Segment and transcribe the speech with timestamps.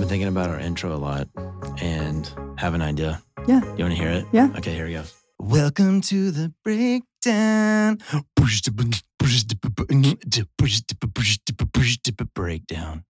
[0.00, 1.28] been thinking about our intro a lot
[1.82, 3.22] and have an idea.
[3.46, 3.60] Yeah.
[3.76, 4.24] You want to hear it?
[4.32, 4.48] Yeah.
[4.56, 5.02] Okay, here we go.
[5.38, 7.98] Welcome to the breakdown.
[12.34, 13.04] Breakdown.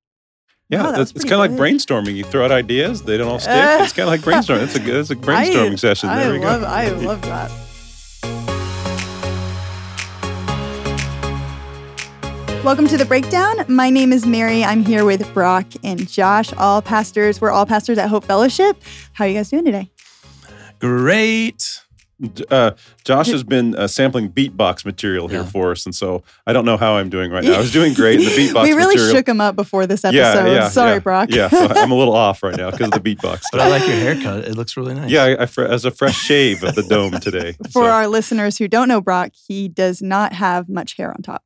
[0.68, 2.14] Yeah, Oh, that it's, it's kind of like brainstorming.
[2.14, 3.52] You throw out ideas, they don't all stick.
[3.52, 4.62] Uh, it's kind of like brainstorming.
[4.62, 6.08] It's a good, it's a brainstorming I, session.
[6.08, 6.66] There I we love, go.
[6.66, 7.69] I love that.
[12.64, 13.56] Welcome to the breakdown.
[13.68, 14.62] My name is Mary.
[14.62, 17.40] I'm here with Brock and Josh, all pastors.
[17.40, 18.76] We're all pastors at Hope Fellowship.
[19.14, 19.90] How are you guys doing today?
[20.78, 21.80] Great.
[22.50, 25.46] Uh, Josh has been uh, sampling beatbox material here Yeah.
[25.46, 27.54] for us, and so I don't know how I'm doing right now.
[27.54, 29.14] I was doing great in the beatbox we really material.
[29.14, 30.18] shook him up before this episode.
[30.18, 31.30] yeah, yeah, Sorry, yeah, Brock.
[31.30, 33.44] Yeah, so I'm a little off right now because of the beatbox.
[33.50, 34.44] But I like your haircut.
[34.44, 35.10] It looks really nice.
[35.10, 37.52] Yeah, I, I, fre- as a fresh shave of the dome today.
[37.72, 41.22] For So, our listeners who don't know Brock, he does not have much hair on
[41.22, 41.42] top.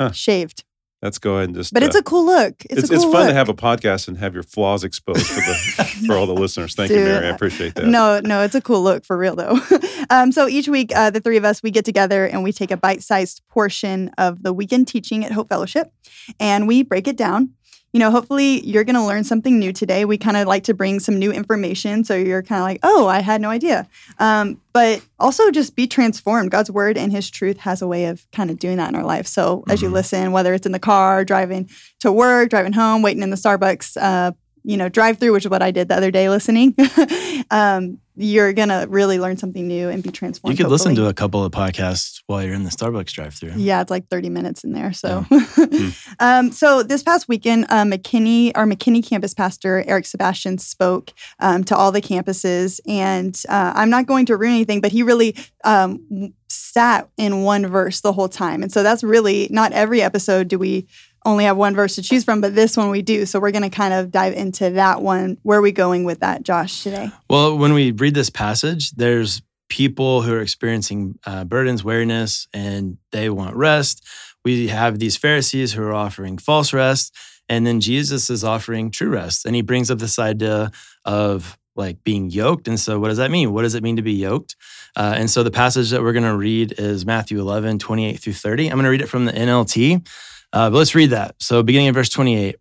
[0.00, 0.12] Huh.
[0.12, 0.64] Shaved.
[1.02, 1.74] let's go ahead and just.
[1.74, 2.54] But it's uh, a cool look.
[2.64, 5.26] It's, it's, a it's cool fun to have a podcast and have your flaws exposed
[5.26, 6.74] for the for all the listeners.
[6.74, 7.26] Thank you, Mary.
[7.26, 7.84] I appreciate that.
[7.84, 9.58] No, no, it's a cool look for real though.
[10.10, 12.70] um, so each week, uh, the three of us we get together and we take
[12.70, 15.92] a bite-sized portion of the weekend teaching at Hope Fellowship,
[16.38, 17.50] and we break it down.
[17.92, 20.04] You know, hopefully you're going to learn something new today.
[20.04, 23.08] We kind of like to bring some new information, so you're kind of like, oh,
[23.08, 23.88] I had no idea.
[24.20, 26.52] Um, but also just be transformed.
[26.52, 29.02] God's word and His truth has a way of kind of doing that in our
[29.04, 29.26] life.
[29.26, 29.94] So as you Mhm.
[29.94, 31.68] listen, whether it's in the car, driving
[31.98, 35.50] to work, driving home, waiting in the Starbucks, uh, you know, drive through, which is
[35.50, 36.76] what I did the other day listening,
[37.50, 40.58] um, you're gonna really learn something new and be transformed.
[40.58, 43.52] You could listen to a couple of podcasts while you're in the Starbucks drive through.
[43.56, 44.92] Yeah, it's like 30 minutes in there.
[44.92, 45.88] So, Hmm.
[46.18, 51.64] um, so this past weekend, uh, McKinney, our McKinney campus pastor Eric Sebastian spoke um,
[51.64, 55.34] to all the campuses, and uh, I'm not going to ruin anything, but he really
[55.64, 60.48] um, sat in one verse the whole time, and so that's really not every episode
[60.48, 60.86] do we
[61.24, 63.26] only have one verse to choose from, but this one we do.
[63.26, 65.38] So we're going to kind of dive into that one.
[65.42, 67.10] Where are we going with that, Josh, today?
[67.28, 72.98] Well, when we read this passage, there's people who are experiencing uh, burdens, weariness, and
[73.12, 74.06] they want rest.
[74.44, 77.14] We have these Pharisees who are offering false rest,
[77.48, 79.44] and then Jesus is offering true rest.
[79.46, 80.70] And he brings up this idea
[81.04, 82.68] of like being yoked.
[82.68, 83.52] And so, what does that mean?
[83.52, 84.56] What does it mean to be yoked?
[84.96, 88.32] Uh, and so, the passage that we're going to read is Matthew 11, 28 through
[88.32, 88.68] 30.
[88.68, 90.06] I'm going to read it from the NLT,
[90.52, 91.36] uh, but let's read that.
[91.38, 92.56] So, beginning in verse 28.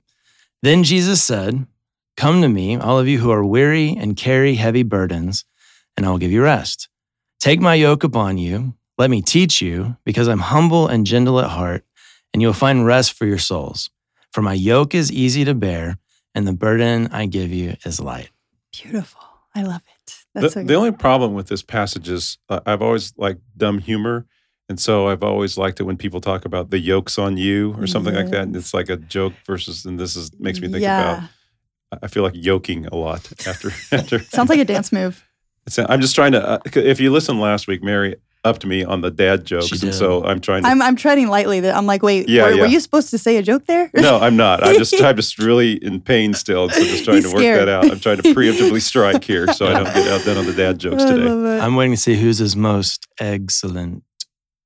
[0.61, 1.65] Then Jesus said,
[2.17, 5.45] Come to me, all of you who are weary and carry heavy burdens,
[5.95, 6.89] and I will give you rest.
[7.39, 8.75] Take my yoke upon you.
[8.97, 11.85] Let me teach you, because I'm humble and gentle at heart,
[12.33, 13.89] and you'll find rest for your souls.
[14.33, 15.97] For my yoke is easy to bear,
[16.35, 18.29] and the burden I give you is light.
[18.73, 19.21] Beautiful.
[19.55, 20.13] I love it.
[20.35, 23.79] The, That's so the only problem with this passage is uh, I've always liked dumb
[23.79, 24.25] humor.
[24.69, 27.87] And so I've always liked it when people talk about the yokes on you or
[27.87, 28.43] something like that.
[28.43, 31.27] And it's like a joke versus, and this is makes me think yeah.
[31.91, 34.19] about, I feel like yoking a lot after, after.
[34.19, 35.25] Sounds like a dance move.
[35.65, 39.01] It's, I'm just trying to, uh, if you listen last week, Mary upped me on
[39.01, 39.67] the dad jokes.
[39.67, 41.59] She And so I'm trying to, I'm I'm treading lightly.
[41.59, 43.89] That I'm like, wait, Yeah, were, were you supposed to say a joke there?
[43.93, 44.63] no, I'm not.
[44.63, 46.65] I'm just, I'm just really in pain still.
[46.65, 47.67] And so just trying He's to work scared.
[47.67, 47.91] that out.
[47.91, 51.03] I'm trying to preemptively strike here so I don't get outdone on the dad jokes
[51.03, 51.59] today.
[51.59, 54.03] I'm waiting to see whose is most excellent.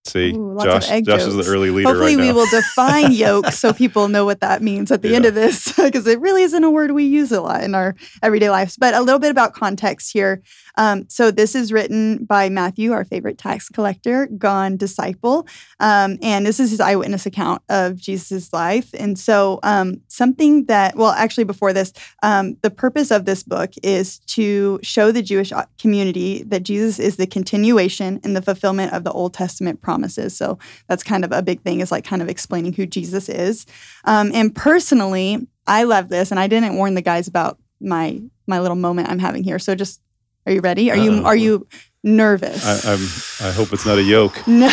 [0.06, 3.72] See, Ooh, Josh, Josh is the early leader Hopefully, right we will define yoke so
[3.72, 6.69] people know what that means at the end of this, because it really isn't a
[6.69, 8.75] word we use a lot in our everyday lives.
[8.75, 10.42] But a little bit about context here.
[10.75, 15.47] Um, so, this is written by Matthew, our favorite tax collector, gone disciple.
[15.79, 18.89] Um, and this is his eyewitness account of Jesus' life.
[18.94, 23.72] And so, um, something that, well, actually, before this, um, the purpose of this book
[23.83, 28.94] is to show the Jewish uh, community that Jesus is the continuation and the fulfillment
[28.94, 30.35] of the Old Testament promises.
[30.35, 30.57] So,
[30.88, 33.66] that's kind of a big thing is like kind of explaining who Jesus is.
[34.06, 38.59] Um, and personally, I love this, and I didn't warn the guys about my my
[38.59, 39.59] little moment I'm having here.
[39.59, 40.01] So just
[40.46, 40.92] are you ready?
[40.92, 41.26] Are you Uh-oh.
[41.26, 41.68] are you
[42.04, 42.66] nervous?
[42.66, 43.50] I, I'm.
[43.50, 44.42] I hope it's not a yoke.
[44.48, 44.70] no.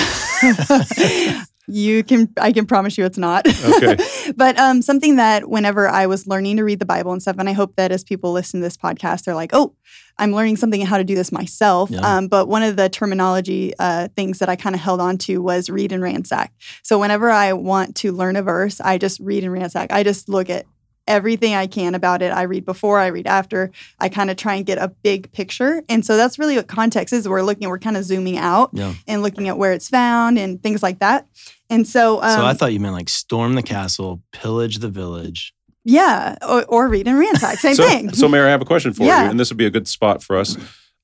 [1.66, 3.46] you can I can promise you it's not.
[3.64, 3.96] Okay.
[4.36, 7.48] but um, something that whenever I was learning to read the Bible and stuff, and
[7.48, 9.74] I hope that as people listen to this podcast, they're like, oh,
[10.18, 11.90] I'm learning something how to do this myself.
[11.90, 12.00] Yeah.
[12.00, 15.40] Um, but one of the terminology uh, things that I kind of held on to
[15.40, 16.52] was read and ransack.
[16.82, 19.92] So whenever I want to learn a verse, I just read and ransack.
[19.92, 20.66] I just look at
[21.10, 22.32] everything I can about it.
[22.32, 23.70] I read before, I read after.
[23.98, 25.82] I kind of try and get a big picture.
[25.88, 27.28] And so that's really what context is.
[27.28, 28.94] We're looking, we're kind of zooming out Yeah.
[29.06, 31.26] and looking at where it's found and things like that.
[31.68, 35.52] And so, um, so I thought you meant like storm the castle, pillage the village.
[35.84, 38.12] yeah, or, or read and ransack, same so, thing.
[38.12, 39.24] So, Mary, I have a question for Yeah.
[39.24, 40.56] you, and this would be a good spot for us.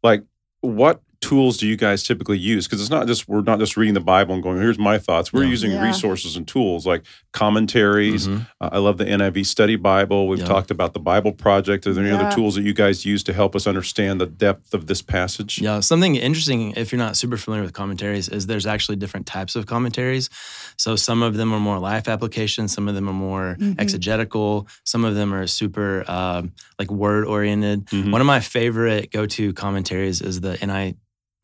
[0.03, 0.23] Like,
[0.61, 2.67] what tools do you guys typically use?
[2.67, 5.33] Because it's not just we're not just reading the Bible and going, "Here's my thoughts."
[5.33, 5.51] We're Yeah.
[5.51, 5.85] using Yeah.
[5.87, 8.27] resources and tools like commentaries.
[8.29, 8.47] Mhm.
[8.61, 10.27] Uh, I love the NIV Study Bible.
[10.29, 10.47] We've Yeah.
[10.47, 11.87] talked about the Bible Project.
[11.87, 12.21] Are there any Yeah.
[12.27, 15.61] other tools that you guys use to help us understand the depth of this passage?
[15.61, 19.55] Yeah, something interesting if you're not super familiar with commentaries is there's actually different types
[19.57, 20.29] of commentaries.
[20.77, 23.77] So some of them are more life applications, some of them are more Mhm.
[23.79, 27.87] exegetical, some of them are super um, like word oriented.
[27.87, 28.11] Mhm.
[28.11, 30.63] One of my favorite go-to commentaries is the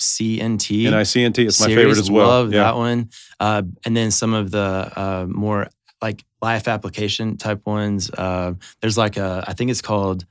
[0.02, 0.84] NICNT.
[0.84, 1.76] NICNT, it's my series.
[1.76, 2.28] favorite as well.
[2.28, 2.64] Love yeah.
[2.64, 3.10] that one.
[3.38, 5.68] Uh, and then some of the uh, more
[6.00, 8.10] like life application type ones.
[8.10, 10.26] Uh, there's like a, I think it's called,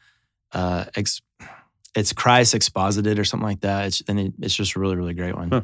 [0.51, 1.21] uh, ex,
[1.95, 3.87] it's Christ exposited or something like that.
[3.87, 5.49] It's, and it, it's just a really, really great one.
[5.49, 5.61] Huh.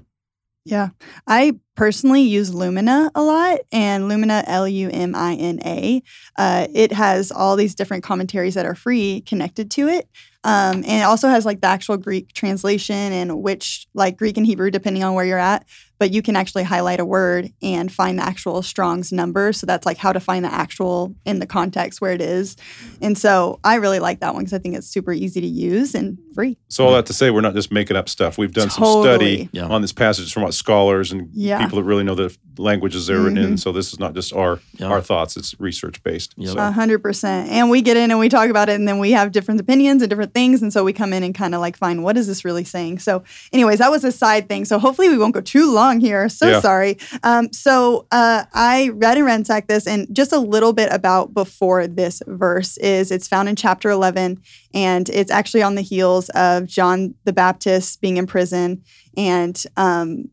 [0.65, 0.89] Yeah.
[1.25, 6.03] I personally use Lumina a lot, and Lumina, L U M I N A,
[6.37, 10.09] uh, it has all these different commentaries that are free connected to it.
[10.47, 14.45] Um, and it also has like the actual Greek translation and which, like Greek and
[14.45, 15.65] Hebrew, depending on where you're at.
[15.99, 19.51] But you can actually highlight a word and find the actual Strong's number.
[19.51, 22.55] So that's like how to find the actual in the context where it is.
[23.01, 25.95] And so I really like that one because I think it's super easy to use
[25.95, 26.55] and free.
[26.69, 28.37] So all that to say, we're not just making up stuff.
[28.37, 29.65] We've done some study Yeah.
[29.65, 31.63] on this passage from what scholars and Yeah.
[31.63, 33.57] people that really know the languages they're written in.
[33.57, 34.87] So this is not just our Yeah.
[34.89, 36.35] our thoughts; it's research based.
[36.37, 36.53] Yep.
[36.53, 37.49] So, A hundred percent.
[37.49, 40.03] And we get in and we talk about it, and then we have different opinions
[40.03, 42.27] and different things, and so we come in and kind of like find what is
[42.27, 42.99] this really saying.
[42.99, 44.65] So, anyways, that was a side thing.
[44.65, 46.29] So hopefully we won't go too long here.
[46.29, 46.61] So Yeah.
[46.61, 46.97] sorry.
[47.23, 51.87] Um, so uh, I read and ransacked this, and just a little bit about before
[51.87, 54.29] this verse is it's found in chapter eleven,
[54.75, 58.83] and it's actually on the heels of John the Baptist being in prison,
[59.17, 60.29] and um,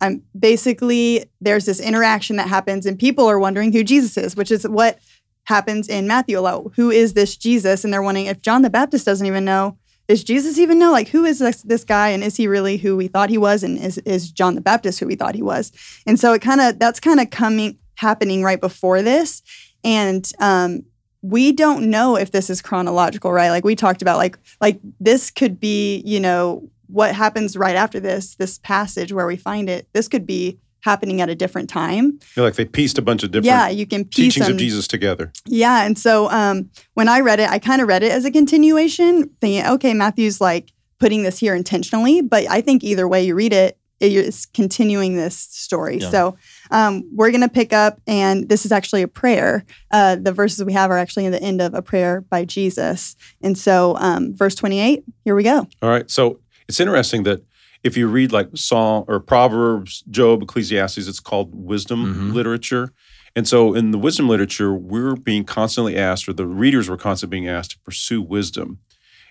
[0.00, 4.50] I'm basically there's this interaction that happens, and people are wondering who Jesus is, which
[4.50, 4.98] is what
[5.44, 6.72] happens in Matthew a lot.
[6.76, 7.84] Who is this Jesus?
[7.84, 9.76] And they're wondering if John the Baptist doesn't even know.
[10.08, 10.90] Does Jesus even know?
[10.90, 12.08] Like, who is this, this guy?
[12.08, 13.62] And is he really who we thought he was?
[13.62, 15.72] And is, is John the Baptist who we thought he was?
[16.06, 19.42] And so it kind of, that's kind of coming, happening right before this.
[19.84, 20.84] And um,
[21.22, 23.50] we don't know if this is chronological, right?
[23.50, 28.00] Like we talked about, like, like this could be, you know, what happens right after
[28.00, 29.88] this, this passage where we find it.
[29.92, 32.18] This could be happening at a different time.
[32.20, 34.54] feel like they pieced a bunch of different yeah, you can piece teachings them.
[34.54, 35.32] of Jesus together.
[35.46, 38.30] Yeah, and so um, when I read it, I kind of read it as a
[38.30, 43.34] continuation, thinking, okay, Matthew's like putting this here intentionally, but I think either way you
[43.34, 45.98] read it, it's continuing this story.
[45.98, 46.10] Yeah.
[46.10, 46.36] So
[46.70, 49.64] um, we're going to pick up, and this is actually a prayer.
[49.90, 53.14] Uh, the verses we have are actually in the end of a prayer by Jesus.
[53.42, 55.68] And so, um, verse 28, here we go.
[55.80, 56.10] All right.
[56.10, 57.44] So it's interesting that
[57.84, 62.32] if you read like Psalm or Proverbs, Job, Ecclesiastes, it's called wisdom Mhm.
[62.34, 62.92] literature.
[63.34, 67.38] And so in the wisdom literature, we're being constantly asked, or the readers were constantly
[67.38, 68.78] being asked to pursue wisdom.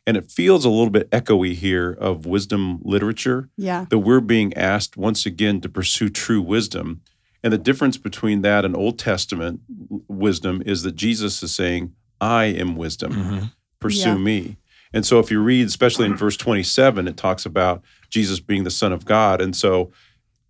[0.07, 3.85] And it feels a little bit echoey here of wisdom literature Yeah.
[3.91, 7.01] that we're being asked once again to pursue true wisdom.
[7.43, 9.61] And the difference between that and Old Testament
[10.07, 13.51] wisdom is that Jesus is saying, I am wisdom Mhm.
[13.79, 14.17] pursue Yeah.
[14.17, 14.57] me.
[14.93, 17.81] And so if you read, especially in verse 27, it talks about
[18.11, 19.41] Jesus being the Son of God.
[19.41, 19.91] And so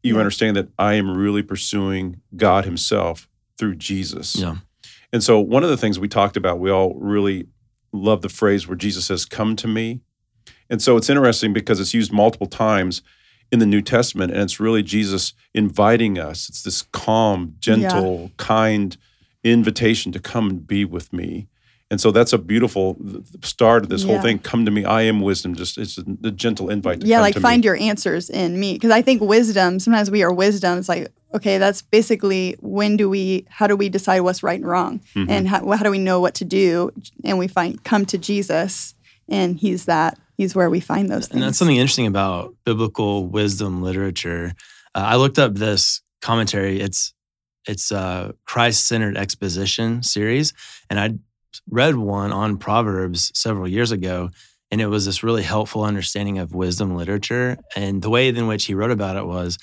[0.03, 0.19] you Yeah.
[0.19, 4.35] understand that I am really pursuing God Himself through Jesus.
[4.35, 4.57] Yeah.
[5.13, 7.47] And so one of the things we talked about, we all really
[7.93, 10.01] love the phrase where Jesus says, Come to me.
[10.69, 13.01] And so it's interesting because it's used multiple times
[13.51, 16.47] in the New Testament, and it's really Jesus inviting us.
[16.47, 18.95] It's this calm, gentle, kind
[19.43, 21.47] invitation to come and be with me.
[21.91, 24.39] And so that's a beautiful th- th- start of this whole thing.
[24.39, 24.85] Come to me.
[24.85, 25.53] I am wisdom.
[25.55, 27.65] Just it's a, a gentle invite to yeah come like to find me.
[27.65, 31.57] your answers in me because i think wisdom sometimes we are wisdom it's like okay
[31.57, 35.29] that's basically when do we how do we decide what's right and wrong Mhm.
[35.29, 36.91] and how, how do we know what to do
[37.25, 38.95] and we find come to jesus
[39.27, 43.27] and he's that he's where we find those things And that's something interesting about biblical
[43.27, 44.53] wisdom literature.
[44.95, 46.79] Uh, I looked up this commentary.
[46.79, 47.13] It's
[47.67, 50.53] it's a Christ-centered exposition series,
[50.89, 51.07] and I
[51.69, 54.29] read one on Proverbs several years ago,
[54.71, 57.57] and it was this really helpful understanding of wisdom literature.
[57.75, 59.57] And the way in which he wrote about it was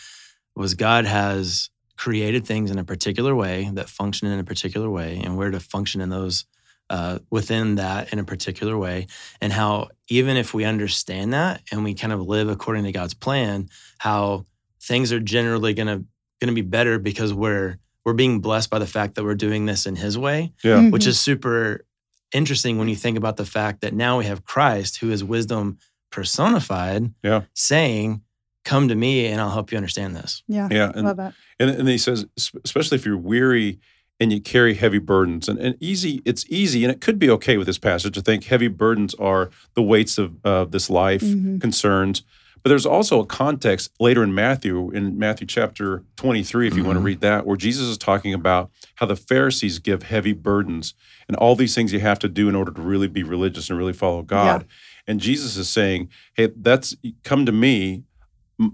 [0.55, 5.21] was God has created things in a particular way that function in a particular way,
[5.23, 6.45] and we're to function in those
[6.91, 9.07] uh, within that in a particular way
[9.41, 13.15] and how even if we understand that and we kind of live according to God's
[13.15, 13.69] plan,
[13.99, 14.47] how
[14.81, 16.03] things are generally gonna
[16.41, 19.85] gonna be better because we're we're being blessed by the fact that we're doing this
[19.85, 20.89] in His way, Yeah.
[20.89, 21.09] which Mhm.
[21.09, 21.85] is super
[22.33, 25.77] interesting when you think about the fact that now we have Christ, who is wisdom
[26.11, 27.43] personified, Yeah.
[27.55, 28.23] saying,
[28.65, 30.91] "Come to me, and I'll help you understand this." yeah Yeah.
[30.95, 32.25] And, love that and, and he says,
[32.65, 33.79] especially if you're weary
[34.21, 37.57] and you carry heavy burdens, and, and easy, it's easy, and it could be okay
[37.59, 41.61] with this passage to think heavy burdens are the weights of uh, this life, Mhm.
[41.61, 42.23] concerns.
[42.69, 46.97] But there's also a context later in Matthew, in Matthew chapter 23, if you want
[46.97, 47.07] to mm-hmm.
[47.07, 50.93] read that, where Jesus is talking about how the Pharisees give heavy burdens
[51.29, 53.79] and all these things you have to do in order to really be religious and
[53.79, 54.67] really follow God.
[55.07, 56.95] And Jesus is saying, hey, that's
[57.25, 58.03] come to me,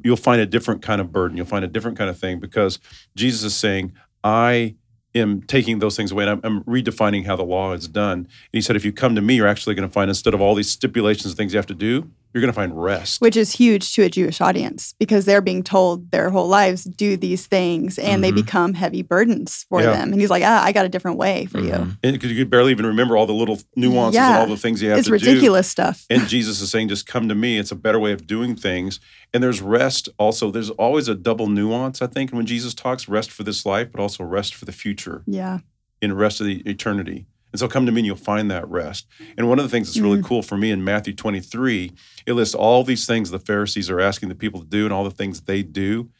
[0.03, 1.37] you'll find a different kind of burden.
[1.37, 2.81] You'll find a different kind of thing because
[3.15, 3.93] Jesus is saying,
[4.25, 4.75] I
[5.15, 8.19] am taking those things away and I'm, I'm redefining how the law is done.
[8.19, 10.41] And he said, if you come to me, you're actually going to find instead of
[10.41, 13.21] all these stipulations and things you have to do, you're going to find rest.
[13.21, 17.17] which is huge to a Jewish audience because they're being told their whole lives do
[17.17, 18.35] these things and they Mhm.
[18.35, 19.93] become heavy burdens for Yeah.
[19.93, 20.13] them.
[20.13, 21.73] And he's like, ah, I got a different way for you.
[21.73, 21.97] Mhm.
[22.03, 24.89] because you could barely even remember all the little nuances and all the things you
[24.91, 25.27] have It's to do.
[25.27, 26.05] ridiculous stuff.
[26.11, 27.59] And Jesus is saying, just come to me.
[27.59, 28.99] It's a better way of doing things.
[29.33, 30.51] And there's rest also.
[30.51, 34.01] There's always a double nuance, I think, when Jesus talks rest for this life, but
[34.01, 35.59] also rest for the future Yeah.
[36.03, 37.27] in rest of the eternity.
[37.55, 39.07] And so come to me and you'll find that rest.
[39.39, 41.93] And one of the things that's really cool for me in Matthew 23,
[42.27, 45.05] it lists all these things the Pharisees are asking the people to do and all
[45.05, 46.11] the things they do.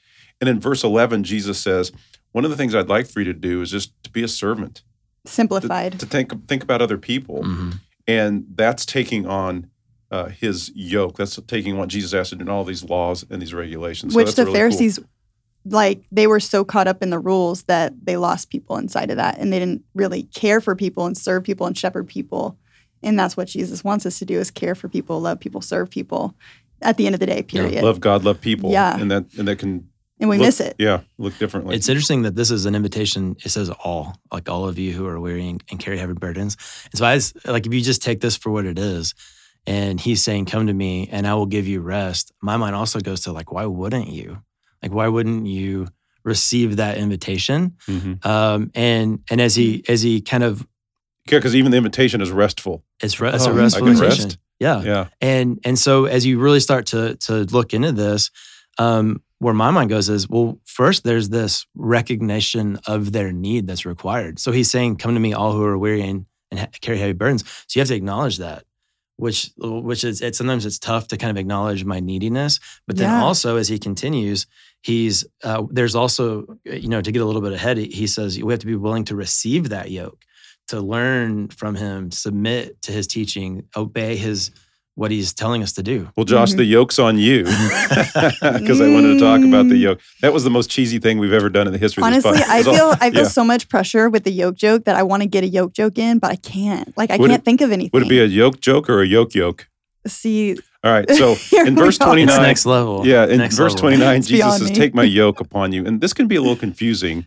[0.41, 1.91] And in verse 11, Jesus says,
[2.31, 4.29] one of the things I'd like for you to do is just to be a
[4.29, 4.85] servant,
[5.27, 5.99] Simplified.
[5.99, 7.81] to think, think about other people Mhm.
[8.07, 9.67] and that's taking on
[10.13, 11.17] uh, his yoke.
[11.17, 14.13] That's taking what Jesus asked to do in all these laws and these regulations.
[14.13, 14.55] So which that's the really
[14.99, 15.07] cool.
[15.65, 19.11] Pharisees like they were so caught up in the rules that they lost people inside
[19.11, 22.59] of that and they didn't really care for people and serve people and shepherd people
[23.03, 25.91] and that's what jesus wants us to do is care for people love people serve
[25.91, 26.35] people
[26.83, 28.71] at the end of the day period love God, love people.
[28.71, 29.01] Yeah.
[29.01, 29.89] and that and that can
[30.21, 31.75] and we look- miss it Yeah, look differently.
[31.75, 33.37] It's interesting that this is an invitation.
[33.45, 36.57] It says all, like all of you who are weary and, and carry heavy burdens.
[36.93, 39.15] And so I was like, if you just take this for what it is,
[39.67, 43.01] and he's saying, "Come to me, and I will give you rest." My mind also
[43.01, 44.39] goes to like, why wouldn't you?
[44.85, 45.89] Like, why wouldn't you
[46.25, 47.73] receive that invitation?
[47.89, 48.25] Mhm.
[48.25, 50.61] Um, and and as he as he kind of
[51.31, 52.85] Yeah, because even the invitation is restful.
[53.03, 54.25] it's, re- it's Oh, a I restful can invitation.
[54.27, 54.39] rest.
[54.61, 58.31] Yeah, Yeah, and and so as you really start to to look into this
[58.79, 63.85] um where my mind goes is well first there's this recognition of their need that's
[63.87, 66.99] required so he's saying come to me all who are weary and, and ha- carry
[66.99, 68.65] heavy burdens so you have to acknowledge that
[69.17, 73.11] which which is it sometimes it's tough to kind of acknowledge my neediness but then
[73.11, 73.23] Yeah.
[73.25, 74.47] also as he continues
[74.85, 78.39] he's uh, there's also you know to get a little bit ahead he he says
[78.43, 80.21] we have to be willing to receive that yoke
[80.69, 84.51] to learn from him submit to his teaching obey his
[84.97, 86.57] what he's telling us to do Well, Josh, Mhm.
[86.59, 87.43] the yoke's on you
[88.59, 90.01] because I wanted to talk about the yoke.
[90.23, 92.43] That was the most cheesy thing we've ever done in the history of honestly this
[92.43, 92.49] podcast.
[92.51, 93.29] i feel all- i feel yeah.
[93.29, 95.99] so much pressure with the yoke joke that i want to get a yoke joke
[95.99, 98.21] in but i can't like i Would can't it- think of anything Would it be
[98.21, 99.69] a yoke joke or a yoke yoke?
[100.07, 101.09] see All right.
[101.11, 101.31] So
[101.67, 102.13] in verse go.
[102.13, 103.91] it's 29, next level Yeah, in Next verse level.
[103.91, 104.75] 29, It's Jesus says, me.
[104.77, 105.85] Take my yoke upon you.
[105.87, 107.27] And this can be a little confusing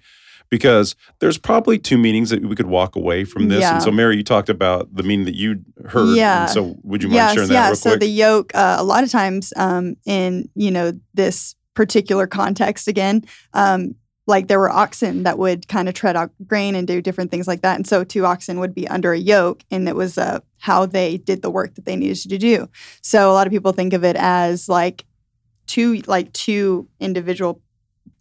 [0.50, 3.62] because there's probably two meanings that we could walk away from this.
[3.62, 3.74] Yeah.
[3.76, 6.16] And so, Mary, you talked about the meaning that you heard.
[6.16, 6.44] Yeah.
[6.44, 7.66] And so, would you mind yes, sharing that yeah.
[7.68, 8.00] real So quick?
[8.02, 13.24] the yoke, uh, a lot of times um, in you know this particular context, again,
[13.54, 13.96] um,
[14.28, 17.48] like there were oxen that would kind of tread out grain and do different things
[17.48, 20.40] like that, and so two oxen would be under a yoke, and it was uh,
[20.60, 22.68] how they did the work that they needed to do.
[23.02, 25.06] So a lot of people think of it as like
[25.66, 27.62] two like two individual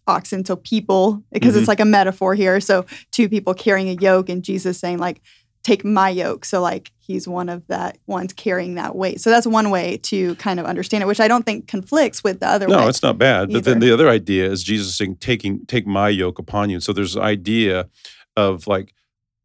[0.05, 1.59] oxen so people because Mhm.
[1.59, 5.21] it's like a metaphor here so two people carrying a yoke and jesus saying like
[5.67, 9.45] take my yoke so like he's one of that ones carrying that weight so that's
[9.45, 12.67] one way to kind of understand it which i don't think conflicts with the other
[12.69, 13.51] no, it's not bad.
[13.51, 16.93] But then the other idea is Jesus saying, "Taking, take my yoke upon you." So
[16.93, 17.89] there's an idea
[18.35, 18.93] of like,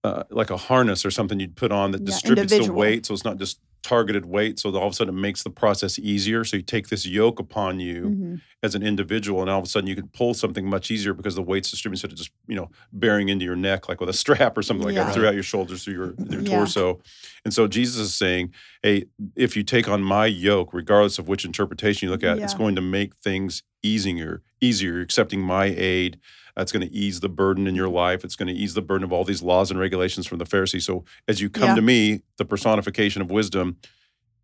[0.05, 3.07] uh, like a harness or something you'd put on that Yeah, distributes the weight.
[3.07, 4.59] So it's not just targeted weight.
[4.59, 6.45] So all of a sudden it makes the process easier.
[6.45, 8.03] So you take this yoke upon you.
[8.03, 8.41] Mhm.
[8.65, 11.35] as an individual, and all of a sudden you can pull something much easier because
[11.35, 14.12] the weight's distributed instead of just you know bearing into your neck like with a
[14.23, 15.03] strap or something like Yeah.
[15.07, 16.57] that throughout your shoulders through your, your Yeah.
[16.59, 17.01] torso.
[17.45, 18.53] And so Jesus is saying,
[18.85, 22.55] "Hey, if you take on my yoke, regardless of which interpretation you look at, it's
[22.55, 24.43] going to make things easier.
[24.61, 26.19] Easier, You're accepting my aid."
[26.57, 28.25] That's going to ease the burden in your life.
[28.25, 30.85] It's going to ease the burden of all these laws and regulations from the Pharisees.
[30.85, 31.75] So, as you come Yeah.
[31.77, 33.77] to me, the personification of wisdom,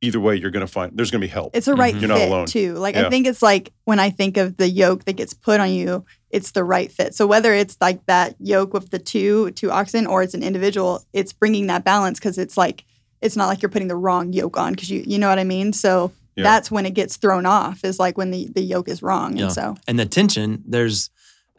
[0.00, 1.54] either way, you're going to find there's going to be help.
[1.56, 2.00] it's a right Mhm.
[2.00, 2.46] You're not alone.
[2.46, 3.06] too like Yeah.
[3.08, 6.04] i think it's like when i think of the yoke that gets put on you
[6.30, 10.06] it's the right fit so whether it's like that yoke with the two two oxen
[10.06, 12.84] or it's an individual it's bringing that balance because it's like
[13.20, 15.44] it's not like you're putting the wrong yoke on because you you know what i
[15.44, 16.44] mean so Yeah.
[16.44, 19.46] that's when it gets thrown off is like when the the yoke is wrong Yeah.
[19.46, 21.10] and so and the tension there's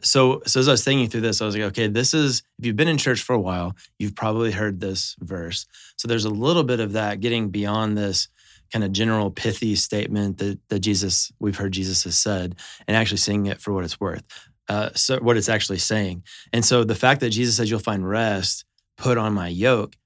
[0.02, 2.66] so so as i was thinking through this i was like okay this is if
[2.66, 5.66] you've been in church for a while you've probably heard this verse
[5.96, 8.28] so there's a little bit of that getting beyond this
[8.72, 12.54] kind of general pithy statement that that jesus we've heard jesus has said
[12.88, 14.22] and actually seeing it for what it's worth
[14.68, 18.08] uh, so what it's actually saying and so the fact that jesus says you'll find
[18.08, 18.64] rest
[18.96, 19.96] put on my yoke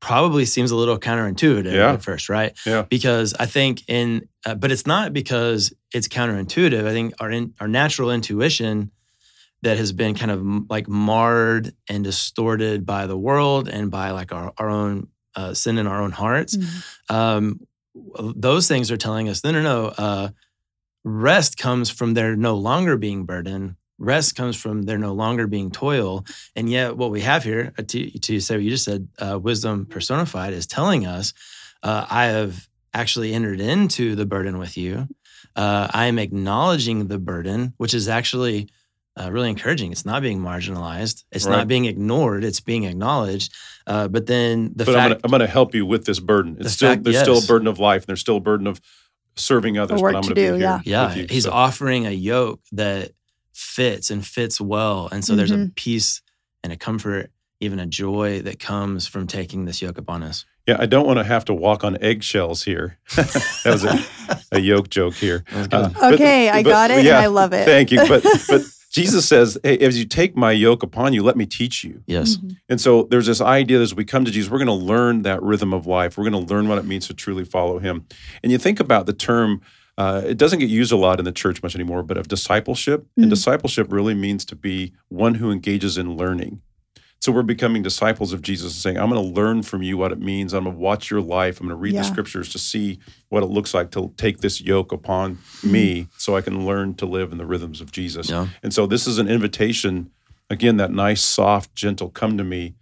[0.00, 1.94] probably seems a little counterintuitive Yeah.
[1.94, 2.56] at first, right?
[2.64, 2.82] Yeah.
[2.88, 6.86] Because I think in, uh, but it's not because it's counterintuitive.
[6.86, 8.92] I think our in, our natural intuition
[9.62, 14.32] that has been kind of like marred and distorted by the world and by like
[14.32, 16.56] our, our own uh, sin in our own hearts.
[16.56, 17.14] Mhm.
[17.14, 17.60] Um,
[18.36, 19.86] those things are telling us no, no, no.
[19.86, 20.28] Uh,
[21.04, 23.76] rest comes from there no longer being burden.
[23.98, 26.24] Rest comes from there no longer being toil.
[26.54, 29.38] And yet, what we have here, uh, to, to say what you just said, uh,
[29.40, 31.32] wisdom personified is telling us,
[31.82, 35.08] uh, I have actually entered into the burden with you.
[35.56, 38.68] Uh, I am acknowledging the burden, which is actually
[39.20, 39.90] uh, really encouraging.
[39.92, 41.24] It's not being marginalized.
[41.32, 41.56] It's Right.
[41.58, 42.44] not being ignored.
[42.44, 43.52] It's being acknowledged.
[43.86, 46.54] Uh, but then the but I'm fact, gonna, I'm gonna help you with this burden.
[46.56, 48.66] It's The still fact- there's still a burden of life, and there's still a burden
[48.66, 48.80] of
[49.36, 50.00] serving others.
[50.00, 51.08] work but I'm to gonna do, be here yeah.
[51.10, 51.26] Yeah, you.
[51.30, 53.12] he's So- offering a yoke that
[53.52, 55.08] fits and fits well.
[55.10, 55.74] And so there's a Mhm.
[55.74, 56.22] peace
[56.62, 60.44] and a comfort, even a joy that comes from taking this yoke upon us.
[60.66, 62.98] Yeah, I don't want to have to walk on eggshells here.
[63.16, 63.98] that was a,
[64.52, 65.44] a yoke joke here.
[65.50, 65.70] Uh, good.
[65.70, 67.64] but- Okay, I but- got it, yeah, and I love it.
[67.64, 68.06] Thank you.
[68.06, 71.84] But but Jesus says, "Hey, as you take my yoke upon you, let me teach
[71.84, 72.36] you." yes.
[72.38, 72.56] Mhm.
[72.68, 75.22] And so there's this idea that as we come to Jesus, we're going to learn
[75.22, 76.16] that rhythm of life.
[76.16, 78.04] We're going to learn what it means to truly follow Him.
[78.42, 79.60] And you think about the term.
[79.98, 83.04] Uh, it doesn't get used a lot in the church much anymore, but of discipleship.
[83.16, 83.30] And Mm.
[83.30, 86.60] discipleship really means to be one who engages in learning.
[87.20, 90.12] So we're becoming disciples of Jesus and saying, I'm going to learn from you what
[90.12, 90.52] it means.
[90.54, 91.60] I'm going to watch your life.
[91.60, 92.02] I'm going to read Yeah.
[92.02, 95.72] the scriptures to see what it looks like to take this yoke upon Mm-hmm.
[95.72, 98.30] me so I can learn to live in the rhythms of Jesus.
[98.30, 98.46] Yeah.
[98.62, 100.10] And so this is an invitation,
[100.48, 102.74] again, that nice, soft, gentle, come to me.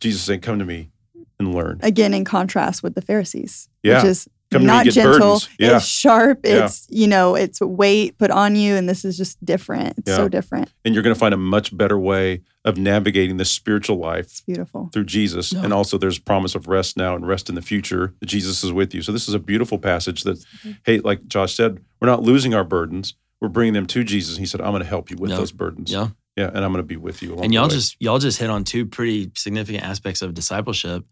[0.00, 0.90] Jesus saying, come to me
[1.38, 1.78] and learn.
[1.82, 3.96] Again, in contrast with the Pharisees, Yeah.
[3.96, 5.18] which is Come to not get gentle.
[5.18, 5.48] burdens.
[5.58, 5.76] Yeah.
[5.76, 6.40] It's sharp.
[6.44, 6.64] Yeah.
[6.66, 9.98] It's you know, it's weight put on you, and this is just different.
[9.98, 10.16] It's Yeah.
[10.16, 10.72] so different.
[10.84, 14.40] And you're going to find a much better way of navigating this spiritual life It's
[14.40, 14.90] beautiful.
[14.92, 15.52] through Jesus.
[15.52, 15.62] Yeah.
[15.62, 18.72] And also there's promise of rest now and rest in the future that Jesus is
[18.72, 19.02] with you.
[19.02, 20.72] So this is a beautiful passage that, mm-hmm.
[20.84, 23.14] hey, like Josh said, we're not losing our burdens.
[23.40, 24.36] We're bringing them to Jesus.
[24.38, 25.36] He said, I'm going to help you with Yeah.
[25.36, 25.92] those burdens.
[25.92, 26.08] Yeah.
[26.36, 26.48] Yeah.
[26.48, 27.34] And I'm going to be with you.
[27.34, 27.74] Along and y'all way.
[27.74, 31.04] just y'all just hit on two pretty significant aspects of discipleship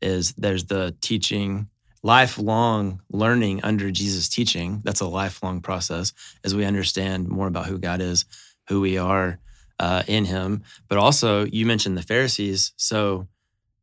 [0.00, 1.68] is there's the teaching
[2.02, 4.80] lifelong learning under jesus teaching.
[4.84, 6.12] That's a lifelong process
[6.44, 8.24] as we understand more about who god is
[8.68, 9.38] who we are
[9.80, 10.62] uh, in him.
[10.88, 12.72] But also you mentioned the pharisees.
[12.76, 13.26] So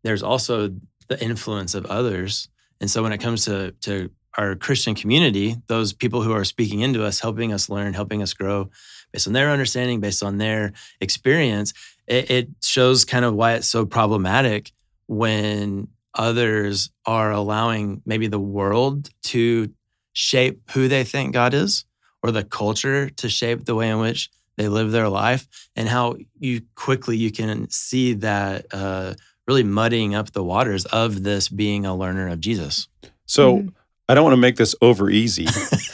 [0.03, 0.75] there's also
[1.07, 2.49] the influence of others.
[2.79, 6.81] And so when it comes to to our christian community those people who are speaking
[6.81, 8.69] into us helping us learn helping us grow
[9.11, 11.73] based on their understanding based on their experience
[12.05, 14.71] it, it shows kind of why it's so problematic
[15.07, 15.87] when
[16.17, 19.71] others are allowing maybe the world to
[20.13, 21.85] shape who they think God is
[22.23, 26.15] or the culture to shape the way in which they live their life and how
[26.39, 29.13] you quickly you can see that uh,
[29.47, 32.87] really muddying up the waters of this being a learner of Jesus.
[33.25, 33.73] so Mhm.
[34.09, 35.45] I don't want to make this over easy,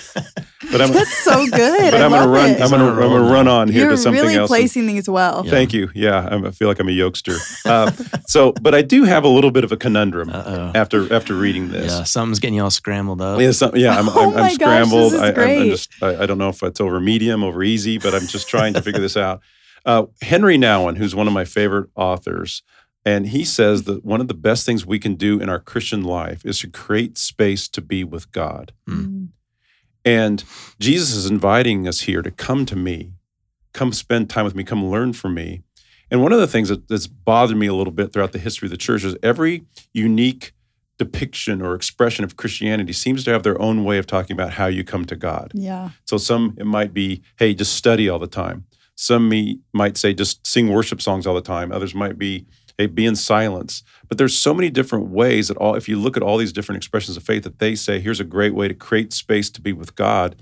[0.73, 1.91] but I'm, That's so good.
[1.91, 2.61] but I I'm going to run, it.
[2.61, 4.49] I'm going to, I'm going to run on here You're to something really else.
[4.49, 5.43] placing these well.
[5.45, 5.51] Yeah.
[5.51, 5.89] Thank you.
[5.95, 6.27] Yeah.
[6.29, 7.37] I'm, I feel like I'm a yokester.
[7.65, 7.91] Uh,
[8.27, 10.71] so, but I do have a little bit of a conundrum Uh oh.
[10.75, 11.91] after, after reading this.
[11.93, 13.39] Yeah, something's getting y'all scrambled up.
[13.39, 15.11] Yeah, some, yeah, I'm, Oh I'm, my I'm gosh, scrambled.
[15.11, 15.69] this is I, I'm- I'm great.
[15.71, 18.73] just, I, I don't know if it's over medium, over easy, but I'm just trying
[18.73, 19.39] to figure this out.
[19.85, 22.63] Uh, Henri Nouwen, who's one of my favorite authors,
[23.05, 26.03] and he says that one of the best things we can do in our Christian
[26.05, 28.71] life is to create space to be with God.
[28.87, 29.12] Mm.
[30.05, 30.43] And
[30.79, 33.13] Jesus is inviting us here to come to me,
[33.73, 35.63] come spend time with me, come learn from me.
[36.11, 38.67] And one of the things that, that's bothered me a little bit throughout the history
[38.67, 40.53] of the church is every unique
[40.97, 44.67] depiction or expression of Christianity seems to have their own way of talking about how
[44.67, 45.51] you come to God.
[45.55, 45.89] Yeah.
[46.05, 48.65] So some it might be, hey, just study all the time.
[48.95, 51.71] Some me, might say just sing worship songs all the time.
[51.71, 52.45] Others might be,
[52.77, 53.83] be in silence.
[54.07, 56.77] But there's so many different ways that all if you look at all these different
[56.77, 59.73] expressions of faith that they say, here's a great way to create space to be
[59.73, 60.35] with God.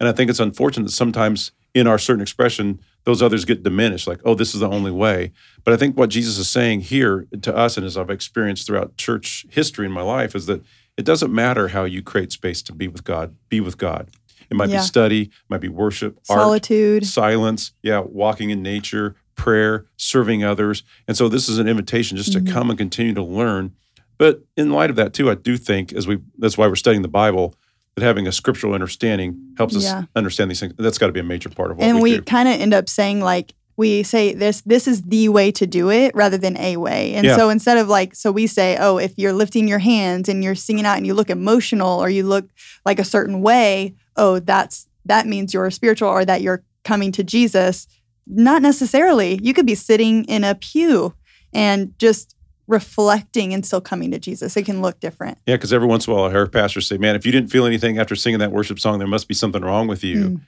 [0.00, 4.06] And I think it's unfortunate that sometimes in our certain expression, those others get diminished,
[4.06, 5.32] like, oh, this is the only way.
[5.64, 8.96] But I think what Jesus is saying here to us, and as I've experienced throughout
[8.96, 10.62] church history in my life, is that
[10.96, 14.10] it doesn't matter how you create space to be with God, be with God.
[14.50, 14.78] It might Yeah.
[14.80, 17.06] be study, it might be worship, art, Solitude.
[17.06, 20.82] silence, yeah, walking in nature, prayer, serving others.
[21.06, 22.52] And so this is an invitation just to mm-hmm.
[22.52, 23.72] come and continue to learn.
[24.18, 27.02] But in light of that too, I do think as we that's why we're studying
[27.02, 27.54] the Bible,
[27.94, 30.04] that having a scriptural understanding helps us Yeah.
[30.14, 30.74] understand these things.
[30.76, 32.74] That's got to be a major part of what and we, we kind of end
[32.74, 36.56] up saying like we say this this is the way to do it rather than
[36.56, 37.36] a way and Yeah.
[37.36, 40.56] so instead of like so we say oh if you're lifting your hands and you're
[40.56, 42.48] singing out and you look emotional or you look
[42.84, 47.22] like a certain way oh that's that means you're spiritual or that you're coming to
[47.22, 47.86] jesus
[48.28, 51.14] not necessarily you could be sitting in a pew
[51.52, 52.34] and just
[52.66, 54.56] reflecting and still coming to Jesus.
[54.56, 55.38] It can look different.
[55.46, 57.50] Yeah, because every once in a while, I hear pastors say, "Man, if you didn't
[57.50, 60.40] feel anything after singing that worship song, there must be something wrong with you." Mm.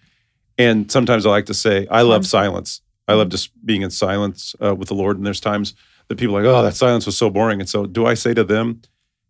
[0.58, 2.82] And sometimes I like to say, "I love Um, silence.
[3.08, 5.74] I love just being in silence uh, with the Lord." And there's times
[6.08, 8.34] that people are like, "Oh, that silence was so boring." And so, do I say
[8.34, 8.82] to them,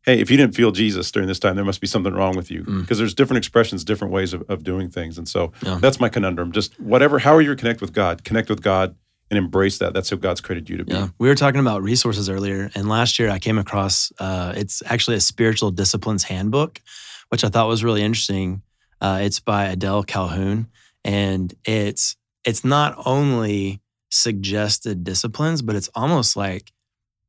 [0.07, 2.51] "Hey, if you didn't feel Jesus during this time, there must be something wrong with
[2.51, 2.81] you," Mm.
[2.83, 5.19] because there's different expressions, different ways of, of doing things.
[5.19, 5.79] And so, Yeah.
[5.81, 6.53] that's my conundrum.
[6.53, 8.95] Just whatever, however you connect with God, connect with God
[9.31, 9.93] and embrace that.
[9.95, 10.93] That's who God's created you to be.
[10.93, 14.83] Yeah, we were talking about resources earlier, and last year I came across uh, it's
[14.87, 16.81] actually a spiritual disciplines handbook,
[17.29, 18.63] which I thought was really interesting.
[19.01, 20.67] Uh, it's by Adele Calhoun,
[21.05, 26.73] and it's it's not only suggested disciplines, but it's almost like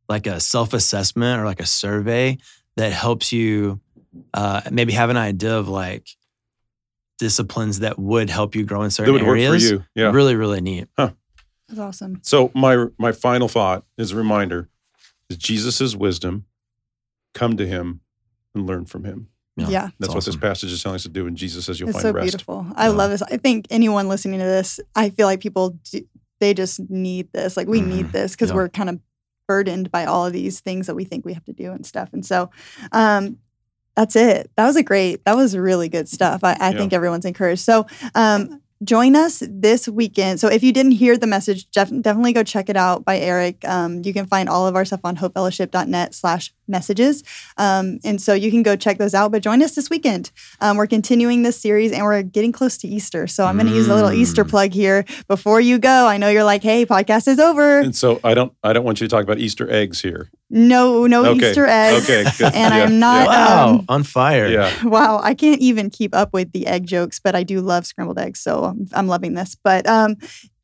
[0.10, 2.38] like a self assessment or like a survey
[2.82, 3.80] that helps you
[4.34, 6.08] uh, maybe have an idea of like
[7.20, 9.70] disciplines that would help you grow in That certain would work for areas.
[9.70, 9.86] you.
[9.96, 10.12] Yeah.
[10.12, 10.88] Really, really neat.
[10.98, 11.14] That's
[11.80, 12.20] awesome.
[12.24, 14.70] So my my final thought is a reminder:
[15.30, 16.46] is Jesus' wisdom.
[17.34, 18.02] Come to Him
[18.54, 19.30] and learn from Him.
[19.56, 19.70] Yeah.
[19.70, 19.82] Yeah.
[20.00, 21.96] That's It's what this passage is telling us to do, and Jesus says you'll it's
[22.02, 22.26] find so rest.
[22.26, 22.66] beautiful.
[22.76, 22.94] I Yeah.
[22.94, 23.22] love this.
[23.22, 26.02] I think anyone listening to this, I feel like people do,
[26.42, 27.56] they just need this.
[27.56, 28.12] Like we need Mhm.
[28.12, 28.56] this because Yeah.
[28.56, 29.00] we're kind of
[29.52, 32.10] burdened by all of these things that we think we have to do and stuff.
[32.14, 32.50] And so,
[32.94, 33.38] um,
[33.98, 34.50] that's it.
[34.56, 35.26] That was a great.
[35.26, 36.46] That was really good stuff.
[36.46, 36.78] I, I Yeah.
[36.78, 37.62] think everyone's encouraged.
[37.62, 37.86] So,
[38.16, 40.40] um, join us this weekend.
[40.40, 43.64] So if you didn't hear the message, def- definitely go check it out by Eric.
[43.68, 47.24] Um, you can find all of our stuff on hopefellowship.net slash messages.
[47.58, 49.32] Um, and so you can go check those out.
[49.32, 50.32] But join us this weekend.
[50.62, 53.28] Um, we're continuing this series and we're getting close to Easter.
[53.28, 54.50] So I'm going to use a little Easter Mm.
[54.50, 56.08] plug here before you go.
[56.08, 57.80] I know you're like, hey, podcast is over.
[57.80, 60.30] And so I don't I don't want you to talk about Easter eggs here.
[60.52, 61.50] No, no Okay.
[61.50, 62.04] Easter eggs.
[62.04, 62.54] Okay, good.
[62.54, 63.28] And Yeah, I'm not.
[63.28, 64.48] Wow, um, on fire.
[64.48, 64.72] Yeah.
[64.84, 68.20] Wow, I can't even keep up with the egg jokes, but I do love scrambled
[68.20, 69.56] eggs, so I'm, I'm loving this.
[69.64, 70.18] But um,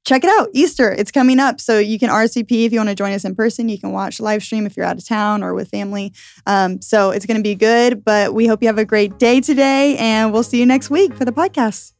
[0.06, 2.96] check it out, Easter, it's coming up, so you can RSVP if you want to
[2.96, 3.70] join us in person.
[3.70, 6.14] You can watch live stream if you're out of town or with family.
[6.46, 8.04] Um, so it's going to be good.
[8.04, 11.14] But we hope you have a great day today, and we'll see you next week
[11.14, 11.94] for the podcast.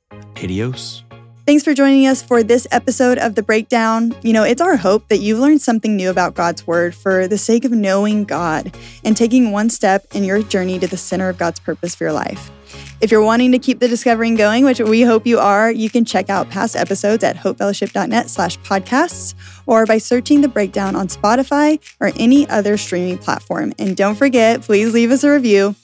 [0.44, 1.04] Adios.
[1.48, 4.14] Thanks for joining us for this episode of The Breakdown.
[4.22, 7.38] You know, it's our hope that you've learned something new about God's Word for the
[7.38, 11.38] sake of knowing God and taking one step in your journey to the center of
[11.38, 12.52] God's purpose for your life.
[13.00, 16.04] If you're wanting to keep the discovering going, which we hope you are, you can
[16.04, 19.34] check out past episodes at hopefellowship.net slash podcasts
[19.66, 23.72] or by searching The Breakdown on Spotify or any other streaming platform.
[23.80, 25.76] And don't forget, please leave us a review.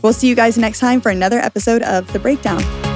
[0.00, 2.89] We'll see you guys next time for another episode of The Breakdown.